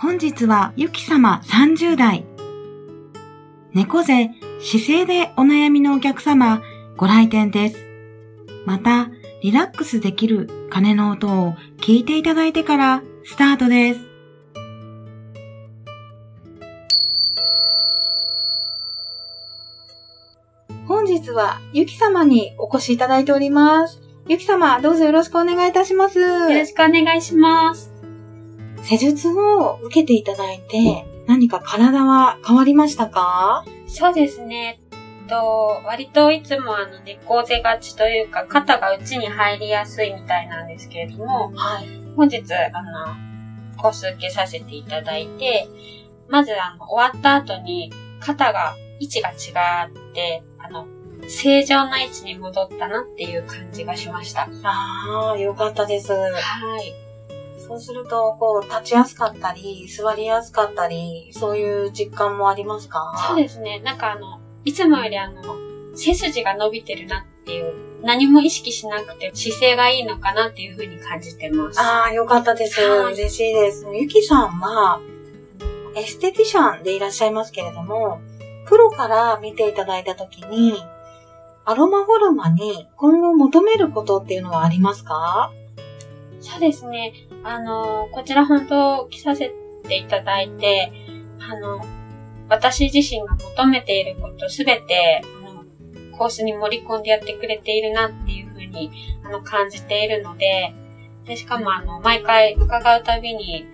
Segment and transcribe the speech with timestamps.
[0.00, 2.24] 本日はゆき様30代。
[3.74, 6.62] 猫背、姿勢でお悩みのお客様、
[6.96, 7.78] ご来店です。
[8.64, 9.10] また、
[9.42, 14.00] リラックスできる鐘の音を聞いていただいてからスタートです。
[20.86, 24.00] 本日はゆき様にお越しいただいております。
[24.28, 26.20] ゆき様、どうぞよろしくお願いいたします。
[26.20, 27.97] よろしくお願いします。
[28.88, 33.62] 施術を受けていただいて、何か体は変わりましたか？
[33.86, 34.80] そうですね。
[35.28, 41.86] と、割といつもあの猫背がちというか、肩が内に入りやすいみたいなんですけれども、はい、
[42.16, 42.70] 本日、あ
[43.76, 45.68] の、コース受けさせていただいて、
[46.30, 49.34] まずあの、終わった後に、肩が、位置が違
[49.86, 50.86] って、あの、
[51.28, 54.48] 正常な位置に戻ったなっていう感じがしました。
[54.64, 56.10] ああ、よかったです。
[56.10, 56.28] は
[56.80, 56.94] い。
[57.68, 63.12] そうすると、こう、立ちやすかったり、座りやすかったり、そういう実感もありますか？
[63.28, 63.78] そうですね。
[63.80, 65.42] なんかあの、いつもよりあの、
[65.94, 71.78] 背筋が伸びてるなっていう、何も意識しなくて姿勢がいいのかなっていうふうに感じてます。
[71.78, 72.80] ああ、よかったです。
[72.80, 73.86] はい、嬉しいです。
[73.92, 75.00] ゆきさんは、
[75.94, 78.20] エステティシャンでいらっしゃいますけれども、
[78.66, 80.82] プロから見ていただいたときに、
[81.64, 85.50] アロマフォルマに今後求めることっていうのはありますか？
[86.40, 87.12] そうですね。
[87.42, 89.52] あの、こちら本当来させ
[89.86, 90.92] ていただいて、
[91.40, 91.84] あの、
[92.48, 95.64] 私自身が求めていることすべて、あの、
[96.16, 98.90] コースに盛り込んでやってくれているなっていうふうに、
[99.24, 100.74] あの、感じているので、
[101.26, 103.66] で、しかもあの、毎回伺うたびに、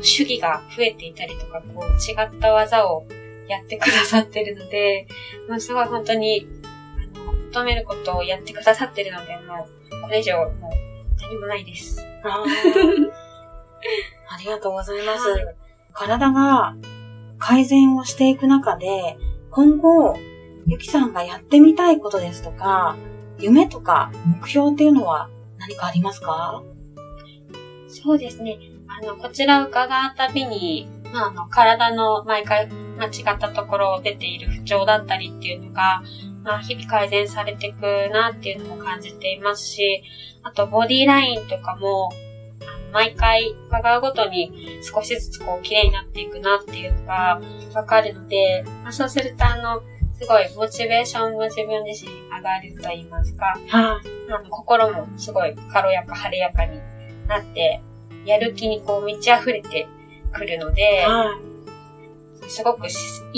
[0.00, 3.04] 主義が増えていたりとか、こう、違った技を
[3.48, 5.06] やってくださってるので、
[5.48, 6.46] もうすごい本当に、
[7.14, 10.87] あの、求めることをやってくださってるので、もう、これ以上、もう、
[11.20, 12.04] 何もないです。
[12.24, 12.42] あ
[14.30, 15.28] ありがとうございます。
[15.30, 15.44] はい、
[15.92, 16.74] 体が
[17.38, 19.16] 改善をしていく中で、
[19.50, 20.16] 今後、
[20.66, 22.96] ゆきさんがやってみたいことですとか、
[23.38, 26.62] 夢とか目標っていうのは何かありますか？
[27.88, 28.58] そうですね。
[28.86, 32.68] あの、こちら伺うたびに、まあ、あの、体の毎回
[32.98, 36.02] 間違ったところ出ている不調だったりっていうのが、
[36.48, 40.02] まあ、日々改善されていくなっていうのも感じていますし、
[40.42, 42.10] あと、ボディラインとかも、
[42.90, 47.38] 毎回伺うごとに少しずつこう綺麗になっていくなっていうのが
[47.74, 49.82] わかるので、まあ、そうするとあの、
[50.14, 56.80] すごいモチベーションも自分自身上がると言いますか、はあ、の心もすごい軽やか晴れやかに
[57.26, 57.82] なって、
[58.24, 59.86] やる気にこう満ち溢れて
[60.32, 61.38] くるので、は
[62.48, 62.90] すごくい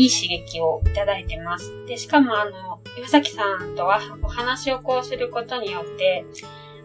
[0.07, 1.73] い刺激をいただいてます。
[1.87, 6.25] で、しかもあの、岩崎さんとはお話をこうすることによって、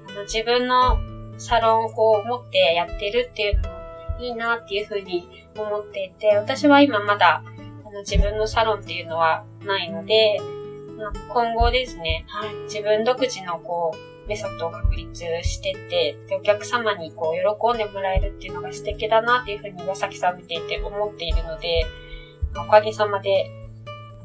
[0.09, 0.97] あの自分の
[1.37, 3.75] サロンをこう持ってやってるっていうのも
[4.19, 5.27] いいなっていうふうに
[5.57, 7.43] 思っていて、私は今まだ
[7.85, 10.39] あの自分のサロンっていうのはないので、
[11.29, 21.85] 今後ですね、はい、自分独自のこう、メソッドを確立してって、で、お客様にこう、喜んでもらえるっていうのが素敵だなっていうふうに岩崎さん見ていて思っているので、
[22.57, 23.49] おかげさまで、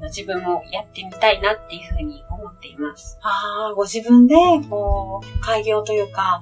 [0.03, 3.19] 自分もやってみたいなっていうふうに思っています。
[3.23, 4.35] ああ、ご自分で、
[4.69, 6.41] こう、開業というか、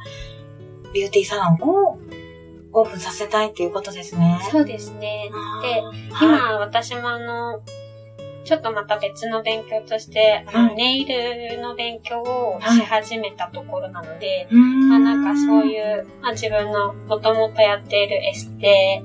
[0.94, 1.98] ビューティーサロンを
[2.72, 4.38] オープンさせたいっていうことですね。
[4.50, 5.28] そうですね。
[5.62, 5.82] で、
[6.22, 7.60] 今、私もあの、
[8.44, 10.46] ちょっとまた別の勉強として、
[10.76, 19.02] ネイルの勉強をし始めたところなので、まあなんかそういう、まあ自分のもともとやっているエステ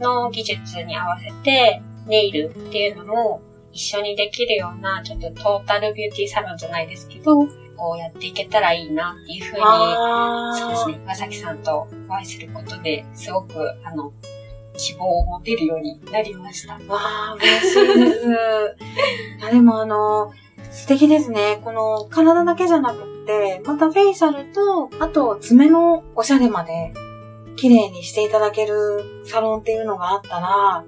[0.00, 3.42] の技術に合わせて、ネイルっていうのも
[3.72, 9.62] 一緒にできるような、ちょっとトータルビューティーサロンじゃないですけど、こうやっていけたらいいなっていうふうに、
[10.58, 13.54] そうですね、岩崎さんとお会いすることで、すごく、
[13.84, 14.12] あの、
[14.76, 16.74] 希望を持てるようになりました。
[16.74, 18.26] わあ、嬉しいです。
[19.40, 20.32] いやでもあの、
[20.70, 21.60] 素敵ですね。
[21.64, 26.92] この体だけじゃなくって、またフェイシャルと、あと爪のおしゃれまで
[27.56, 30.84] 綺麗にしていただけるサロンっていうのがあったら、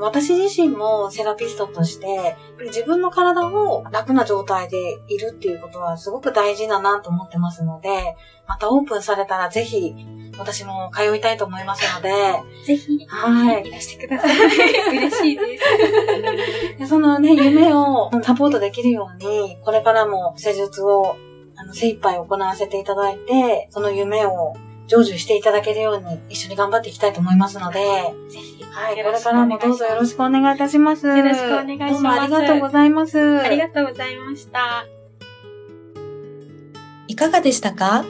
[0.00, 8.16] 私自身もセラピストとして、自分の体を楽な状態でいるっていうことはすごく大事だなと思ってますので、
[8.46, 9.94] またオープンされたらぜひ
[10.38, 12.10] 私も通いたいと思いますので。
[12.64, 13.66] ぜひ、はい。
[13.66, 14.36] いらしてください。
[14.96, 16.86] 嬉しいですで。
[16.86, 21.16] そのね、夢をサポートできるように、これからも施術を
[21.56, 24.54] あの精一杯行わせていただいて、その夢を
[24.88, 27.80] 成就していただけるように一緒に頑張っていきたいと思いますので、
[28.30, 31.06] ぜひ、はい、これからもどうぞよろしくお願いいたします。
[31.06, 31.92] よろしくお願いします。
[31.92, 33.40] どうもありがとうございます。
[33.40, 34.86] ありがとうございました。
[37.08, 38.04] いかがでしたか？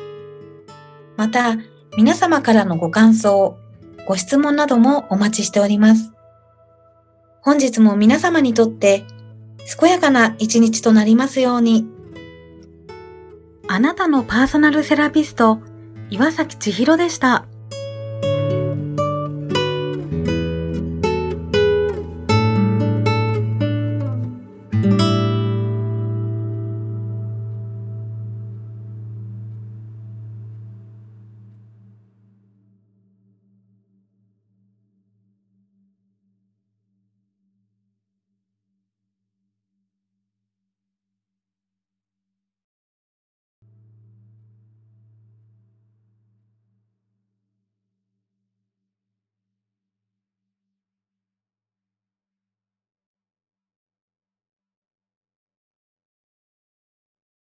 [1.16, 1.56] また、
[1.96, 3.56] 皆様からのご感想、
[4.06, 6.12] ご質問などもお待ちしております。
[7.40, 9.04] 本日も皆様にとって
[9.80, 11.86] 健やかな一日となりますように。
[13.68, 15.60] あなたのパーソナルセラピスト、
[16.08, 17.46] 岩崎千尋でした。